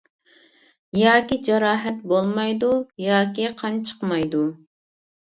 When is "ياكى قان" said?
3.03-3.77